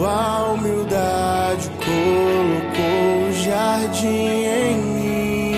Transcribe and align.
Sua 0.00 0.52
humildade 0.52 1.70
colocou 1.76 3.28
o 3.28 3.32
jardim 3.34 4.46
em 4.46 4.76
mim. 4.78 5.54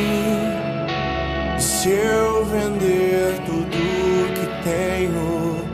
Se 1.60 1.91
eu 1.91 2.45
vender 2.46 3.38
tudo 3.46 3.78
que 4.34 4.46
tenho 4.65 5.65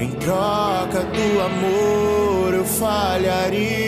em 0.00 0.10
troca 0.16 1.04
do 1.04 1.40
amor, 1.40 2.54
eu 2.54 2.64
falharia. 2.64 3.87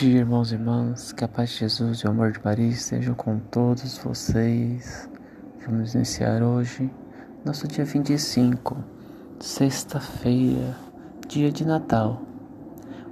Dia, 0.00 0.20
irmãos 0.20 0.52
e 0.52 0.54
irmãs. 0.54 1.10
Que 1.10 1.24
a 1.24 1.28
paz 1.28 1.50
de 1.50 1.56
Jesus 1.56 1.98
e 1.98 2.06
o 2.06 2.10
amor 2.10 2.30
de 2.30 2.38
Maria 2.44 2.68
estejam 2.68 3.16
com 3.16 3.40
todos 3.40 3.98
vocês. 3.98 5.10
Vamos 5.66 5.92
iniciar 5.92 6.40
hoje 6.40 6.88
nosso 7.44 7.66
dia 7.66 7.84
25, 7.84 8.76
sexta-feira, 9.40 10.76
dia 11.26 11.50
de 11.50 11.66
Natal. 11.66 12.22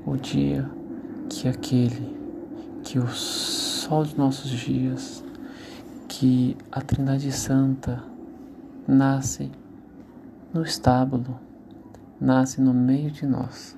O 0.06 0.16
dia 0.16 0.70
que 1.28 1.48
aquele 1.48 2.16
que 2.84 3.00
o 3.00 3.08
sol 3.08 4.04
dos 4.04 4.14
nossos 4.14 4.48
dias 4.48 5.24
que 6.06 6.56
a 6.70 6.80
Trindade 6.80 7.32
Santa 7.32 8.00
nasce 8.86 9.50
no 10.54 10.62
estábulo, 10.62 11.40
nasce 12.20 12.60
no 12.60 12.72
meio 12.72 13.10
de 13.10 13.26
nós. 13.26 13.76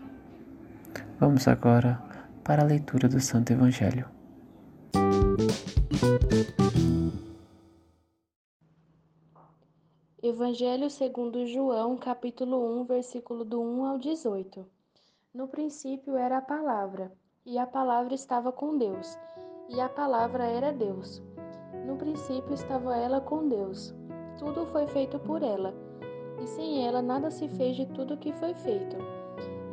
Vamos 1.18 1.48
agora 1.48 2.07
para 2.48 2.62
a 2.62 2.64
leitura 2.64 3.06
do 3.10 3.20
Santo 3.20 3.52
Evangelho. 3.52 4.08
Evangelho 10.22 10.88
segundo 10.88 11.46
João, 11.46 11.98
capítulo 11.98 12.80
1, 12.80 12.84
versículo 12.86 13.44
do 13.44 13.60
1 13.60 13.84
ao 13.84 13.98
18. 13.98 14.64
No 15.34 15.46
princípio 15.46 16.16
era 16.16 16.38
a 16.38 16.40
palavra, 16.40 17.12
e 17.44 17.58
a 17.58 17.66
palavra 17.66 18.14
estava 18.14 18.50
com 18.50 18.78
Deus, 18.78 19.18
e 19.68 19.78
a 19.78 19.88
palavra 19.90 20.44
era 20.44 20.72
Deus. 20.72 21.22
No 21.86 21.98
princípio 21.98 22.54
estava 22.54 22.96
ela 22.96 23.20
com 23.20 23.46
Deus. 23.46 23.94
Tudo 24.38 24.64
foi 24.72 24.86
feito 24.86 25.18
por 25.18 25.42
ela, 25.42 25.74
e 26.42 26.46
sem 26.46 26.86
ela 26.86 27.02
nada 27.02 27.30
se 27.30 27.46
fez 27.46 27.76
de 27.76 27.84
tudo 27.88 28.16
que 28.16 28.32
foi 28.32 28.54
feito. 28.54 28.96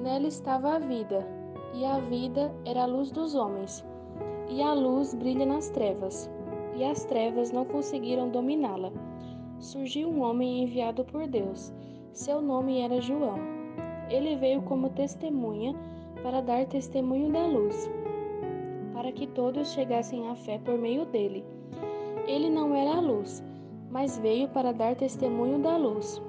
Nela 0.01 0.27
estava 0.27 0.75
a 0.75 0.79
vida, 0.79 1.25
e 1.75 1.83
a 1.83 1.99
vida 1.99 2.53
era 2.63 2.83
a 2.83 2.85
luz 2.85 3.11
dos 3.11 3.35
homens. 3.35 3.85
E 4.49 4.61
a 4.61 4.73
luz 4.73 5.13
brilha 5.13 5.45
nas 5.45 5.69
trevas, 5.69 6.29
e 6.75 6.83
as 6.85 7.03
trevas 7.03 7.51
não 7.51 7.65
conseguiram 7.65 8.29
dominá-la. 8.29 8.91
Surgiu 9.59 10.07
um 10.07 10.21
homem 10.21 10.63
enviado 10.63 11.03
por 11.03 11.27
Deus. 11.27 11.73
Seu 12.13 12.41
nome 12.41 12.79
era 12.79 13.01
João. 13.01 13.37
Ele 14.09 14.35
veio 14.35 14.61
como 14.61 14.89
testemunha 14.89 15.75
para 16.23 16.41
dar 16.41 16.65
testemunho 16.65 17.31
da 17.31 17.45
luz, 17.45 17.89
para 18.93 19.11
que 19.11 19.27
todos 19.27 19.73
chegassem 19.73 20.29
à 20.29 20.35
fé 20.35 20.59
por 20.63 20.77
meio 20.77 21.05
dele. 21.05 21.43
Ele 22.25 22.49
não 22.49 22.73
era 22.73 22.97
a 22.97 23.01
luz, 23.01 23.43
mas 23.89 24.17
veio 24.17 24.47
para 24.47 24.71
dar 24.71 24.95
testemunho 24.95 25.59
da 25.59 25.75
luz, 25.75 26.21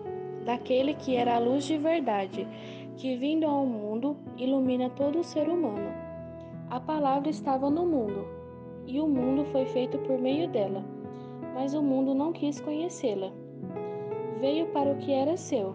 daquele 0.44 0.94
que 0.94 1.14
era 1.14 1.36
a 1.36 1.38
luz 1.38 1.64
de 1.64 1.76
verdade, 1.76 2.46
que 2.96 3.16
vindo 3.16 3.46
ao 3.46 3.64
mundo 3.64 4.16
ilumina 4.36 4.90
todo 4.90 5.20
o 5.20 5.24
ser 5.24 5.48
humano. 5.48 5.90
A 6.70 6.80
palavra 6.80 7.30
estava 7.30 7.70
no 7.70 7.86
mundo, 7.86 8.26
e 8.86 9.00
o 9.00 9.06
mundo 9.06 9.44
foi 9.46 9.66
feito 9.66 9.98
por 9.98 10.18
meio 10.18 10.48
dela, 10.48 10.84
mas 11.54 11.74
o 11.74 11.82
mundo 11.82 12.14
não 12.14 12.32
quis 12.32 12.60
conhecê-la. 12.60 13.30
Veio 14.40 14.66
para 14.68 14.90
o 14.90 14.96
que 14.96 15.12
era 15.12 15.36
seu, 15.36 15.74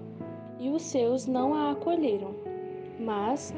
e 0.60 0.70
os 0.70 0.82
seus 0.82 1.28
não 1.28 1.54
a 1.54 1.72
acolheram. 1.72 2.36
Mas 3.00 3.54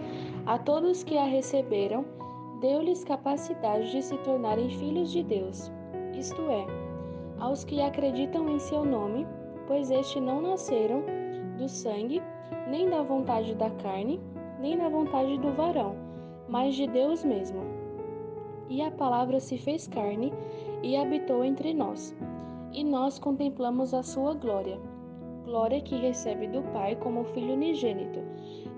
a 0.45 0.57
todos 0.57 1.03
que 1.03 1.17
a 1.17 1.25
receberam, 1.25 2.05
deu-lhes 2.61 3.03
capacidade 3.03 3.91
de 3.91 4.01
se 4.01 4.17
tornarem 4.19 4.69
filhos 4.69 5.11
de 5.11 5.23
Deus 5.23 5.71
isto 6.23 6.41
é, 6.43 6.65
aos 7.39 7.63
que 7.63 7.81
acreditam 7.81 8.47
em 8.47 8.59
seu 8.59 8.85
nome, 8.85 9.27
pois 9.67 9.91
este 9.91 10.19
não 10.19 10.41
nasceram 10.41 11.03
do 11.57 11.67
sangue, 11.67 12.21
nem 12.67 12.89
da 12.89 13.01
vontade 13.01 13.55
da 13.55 13.69
carne, 13.69 14.19
nem 14.59 14.77
da 14.77 14.89
vontade 14.89 15.37
do 15.37 15.51
varão, 15.51 15.95
mas 16.47 16.75
de 16.75 16.87
Deus 16.87 17.23
mesmo. 17.23 17.61
E 18.69 18.81
a 18.81 18.91
palavra 18.91 19.39
se 19.39 19.57
fez 19.57 19.87
carne 19.87 20.33
e 20.81 20.95
habitou 20.95 21.43
entre 21.43 21.73
nós, 21.73 22.15
e 22.71 22.83
nós 22.83 23.19
contemplamos 23.19 23.93
a 23.93 24.01
sua 24.01 24.33
glória, 24.33 24.79
glória 25.43 25.81
que 25.81 25.95
recebe 25.95 26.47
do 26.47 26.61
Pai 26.73 26.95
como 26.95 27.23
filho 27.25 27.53
unigênito, 27.53 28.19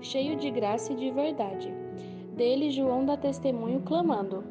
cheio 0.00 0.36
de 0.36 0.50
graça 0.50 0.92
e 0.92 0.96
de 0.96 1.10
verdade. 1.10 1.72
Dele 2.36 2.70
João 2.70 3.04
dá 3.06 3.16
testemunho 3.16 3.80
clamando: 3.80 4.44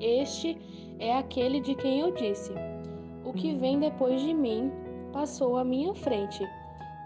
Este 0.00 0.56
é 0.98 1.14
aquele 1.14 1.60
de 1.60 1.74
quem 1.74 2.00
eu 2.00 2.12
disse: 2.12 2.52
O 3.24 3.32
que 3.32 3.54
vem 3.54 3.78
depois 3.78 4.22
de 4.22 4.32
mim 4.32 4.72
passou 5.12 5.56
à 5.56 5.64
minha 5.64 5.94
frente, 5.94 6.42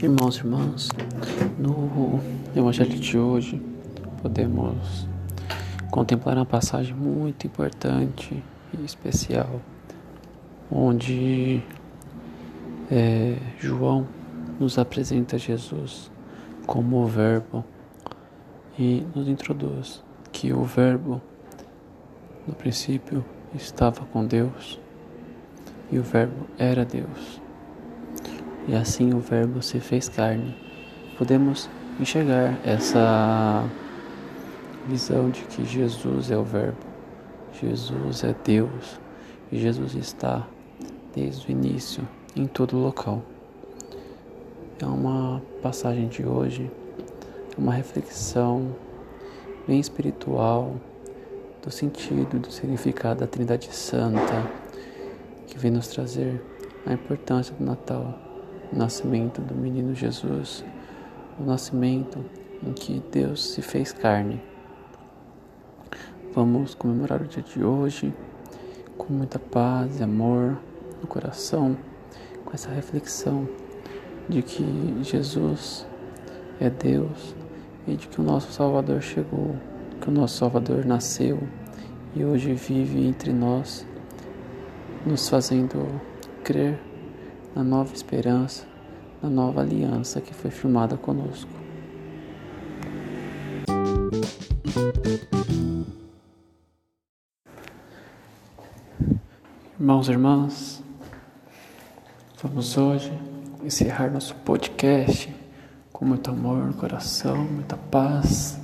Irmãos 0.00 0.36
e 0.36 0.38
irmãs, 0.38 0.88
no 1.58 2.20
Evangelho 2.54 2.96
de 2.96 3.18
hoje 3.18 3.60
podemos 4.22 5.08
contemplar 5.90 6.36
uma 6.36 6.46
passagem 6.46 6.94
muito 6.94 7.48
importante 7.48 8.40
e 8.72 8.84
especial, 8.84 9.60
onde 10.70 11.60
é, 12.88 13.36
João 13.58 14.06
nos 14.60 14.78
apresenta 14.78 15.36
Jesus 15.36 16.08
como 16.66 17.02
o 17.02 17.06
Verbo 17.06 17.64
e 18.78 19.04
nos 19.12 19.26
introduz 19.26 20.04
que 20.30 20.52
o 20.52 20.62
Verbo 20.62 21.20
no 22.46 22.54
princípio 22.54 23.24
estava 23.52 24.04
com 24.06 24.24
Deus 24.24 24.85
e 25.90 25.98
o 25.98 26.02
Verbo 26.02 26.46
era 26.58 26.84
Deus. 26.84 27.40
E 28.68 28.74
assim 28.74 29.14
o 29.14 29.20
Verbo 29.20 29.62
se 29.62 29.78
fez 29.80 30.08
carne. 30.08 30.56
Podemos 31.16 31.68
enxergar 32.00 32.58
essa 32.64 33.64
visão 34.86 35.30
de 35.30 35.42
que 35.42 35.64
Jesus 35.64 36.30
é 36.30 36.36
o 36.36 36.44
Verbo, 36.44 36.78
Jesus 37.60 38.24
é 38.24 38.34
Deus 38.44 39.00
e 39.50 39.58
Jesus 39.58 39.94
está 39.94 40.46
desde 41.14 41.48
o 41.48 41.50
início 41.50 42.06
em 42.34 42.46
todo 42.46 42.76
local. 42.76 43.22
É 44.80 44.84
uma 44.84 45.40
passagem 45.62 46.06
de 46.08 46.26
hoje 46.26 46.70
uma 47.56 47.72
reflexão 47.72 48.76
bem 49.66 49.80
espiritual 49.80 50.76
do 51.62 51.70
sentido, 51.70 52.38
do 52.38 52.52
significado 52.52 53.20
da 53.20 53.26
Trindade 53.26 53.74
Santa, 53.74 54.50
que 55.56 55.62
vem 55.62 55.70
nos 55.70 55.88
trazer 55.88 56.42
a 56.84 56.92
importância 56.92 57.54
do 57.54 57.64
Natal, 57.64 58.14
o 58.70 58.76
nascimento 58.76 59.40
do 59.40 59.54
menino 59.54 59.94
Jesus, 59.94 60.62
o 61.40 61.44
nascimento 61.44 62.22
em 62.62 62.74
que 62.74 63.02
Deus 63.10 63.52
se 63.52 63.62
fez 63.62 63.90
carne. 63.90 64.42
Vamos 66.34 66.74
comemorar 66.74 67.22
o 67.22 67.24
dia 67.24 67.42
de 67.42 67.64
hoje 67.64 68.12
com 68.98 69.14
muita 69.14 69.38
paz 69.38 69.98
e 69.98 70.02
amor 70.02 70.58
no 71.00 71.06
coração, 71.06 71.74
com 72.44 72.52
essa 72.52 72.68
reflexão 72.68 73.48
de 74.28 74.42
que 74.42 74.98
Jesus 75.00 75.86
é 76.60 76.68
Deus 76.68 77.34
e 77.88 77.96
de 77.96 78.06
que 78.08 78.20
o 78.20 78.24
nosso 78.24 78.52
Salvador 78.52 79.00
chegou, 79.00 79.56
que 80.02 80.08
o 80.10 80.12
nosso 80.12 80.36
Salvador 80.36 80.84
nasceu 80.84 81.38
e 82.14 82.22
hoje 82.22 82.52
vive 82.52 83.06
entre 83.06 83.32
nós, 83.32 83.86
nos 85.06 85.28
fazendo 85.28 86.00
crer 86.42 86.80
na 87.54 87.62
nova 87.62 87.94
esperança, 87.94 88.66
na 89.22 89.30
nova 89.30 89.60
aliança 89.60 90.20
que 90.20 90.34
foi 90.34 90.50
firmada 90.50 90.96
conosco. 90.96 91.48
Irmãos 99.78 100.08
e 100.08 100.10
irmãs, 100.10 100.82
vamos 102.42 102.76
hoje 102.76 103.12
encerrar 103.62 104.10
nosso 104.10 104.34
podcast 104.34 105.32
com 105.92 106.04
muito 106.04 106.30
amor 106.30 106.66
no 106.66 106.74
coração, 106.74 107.36
muita 107.36 107.76
paz. 107.76 108.58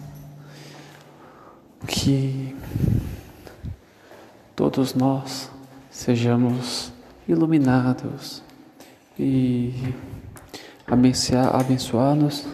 Que 1.86 2.56
todos 4.56 4.94
nós 4.94 5.48
sejamos 5.92 6.90
iluminados 7.28 8.42
e 9.18 9.94
abençoados 11.52 12.46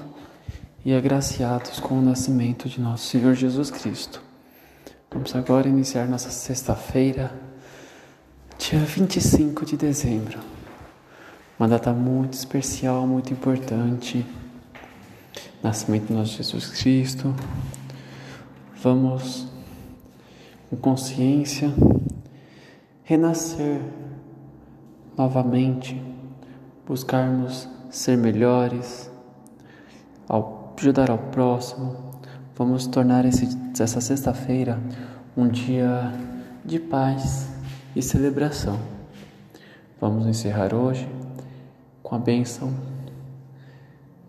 e 0.85 0.93
agraciados 0.93 1.79
com 1.79 1.99
o 1.99 2.03
nascimento 2.03 2.69
de 2.69 2.81
nosso 2.81 3.07
Senhor 3.07 3.35
Jesus 3.35 3.71
Cristo. 3.71 4.21
Vamos 5.11 5.35
agora 5.35 5.69
iniciar 5.69 6.07
nossa 6.07 6.31
sexta-feira, 6.31 7.33
dia 8.59 8.81
25 8.81 9.65
de 9.65 9.77
dezembro. 9.77 10.39
Uma 11.59 11.69
data 11.69 11.93
muito 11.93 12.35
especial, 12.35 13.07
muito 13.07 13.33
importante. 13.33 14.27
Nascimento 15.63 16.09
de 16.09 16.13
nosso 16.13 16.37
Jesus 16.37 16.67
Cristo. 16.67 17.35
Vamos, 18.83 19.47
com 20.71 20.77
consciência, 20.77 21.73
renascer 23.09 23.81
novamente, 25.17 25.99
buscarmos 26.87 27.67
ser 27.89 28.19
melhores, 28.19 29.11
ajudar 30.77 31.11
ao 31.11 31.17
próximo. 31.17 31.97
Vamos 32.55 32.87
tornar 32.87 33.25
esse, 33.25 33.49
essa 33.81 34.03
sexta-feira 34.03 34.79
um 35.35 35.49
dia 35.49 36.13
de 36.63 36.79
paz 36.79 37.49
e 37.97 38.03
celebração. 38.03 38.79
Vamos 39.99 40.27
encerrar 40.27 40.75
hoje 40.75 41.09
com 42.03 42.15
a 42.15 42.19
bênção 42.19 42.75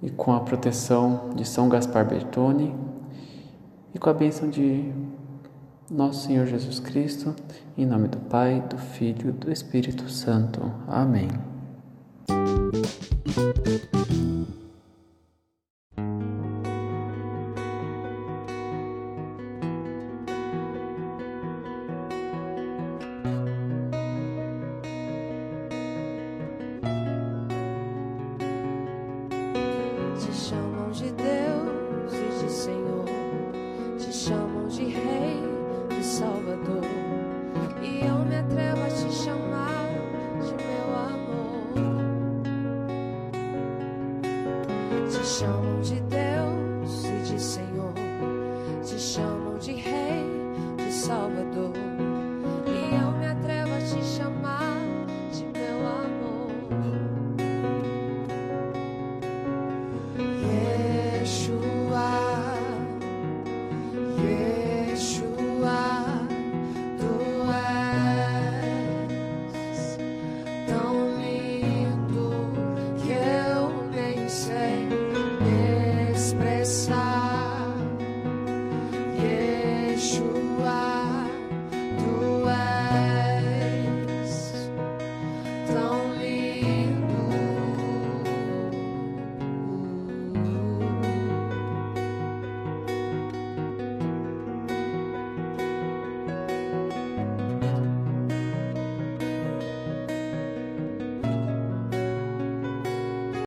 e 0.02 0.10
com 0.10 0.32
a 0.32 0.40
proteção 0.40 1.32
de 1.36 1.46
São 1.46 1.68
Gaspar 1.68 2.08
Bertone 2.08 2.74
e 3.94 4.00
com 4.00 4.10
a 4.10 4.14
bênção 4.14 4.50
de 4.50 4.90
nosso 5.92 6.28
Senhor 6.28 6.46
Jesus 6.46 6.80
Cristo, 6.80 7.36
em 7.78 7.86
nome 7.86 8.08
do 8.08 8.18
Pai, 8.18 8.64
do 8.70 8.78
Filho 8.78 9.30
e 9.30 9.32
do 9.32 9.52
Espírito 9.52 10.10
Santo. 10.10 10.62
Amém. 10.88 11.30